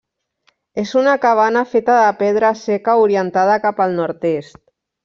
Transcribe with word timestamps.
És 0.83 0.93
una 1.01 1.13
cabana 1.25 1.63
feta 1.75 1.99
de 1.99 2.09
pedra 2.25 2.53
seca 2.65 2.99
orientada 3.05 3.63
cap 3.69 3.89
al 3.89 3.99
nord-est. 4.03 4.63